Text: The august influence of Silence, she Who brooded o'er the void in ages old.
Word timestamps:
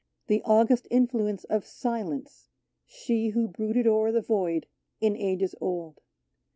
The 0.25 0.41
august 0.45 0.87
influence 0.89 1.43
of 1.43 1.63
Silence, 1.63 2.49
she 2.87 3.27
Who 3.29 3.47
brooded 3.47 3.85
o'er 3.85 4.11
the 4.11 4.19
void 4.23 4.65
in 4.99 5.15
ages 5.15 5.53
old. 5.61 6.01